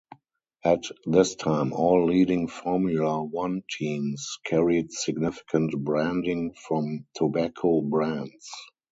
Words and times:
At 0.65 0.81
this 1.05 1.35
time 1.35 1.73
all 1.73 2.07
leading 2.07 2.47
Formula 2.47 3.23
One 3.23 3.61
Teams 3.69 4.39
carried 4.43 4.91
significant 4.91 5.73
branding 5.83 6.55
from 6.55 7.05
tobacco 7.15 7.81
brands. 7.81 8.49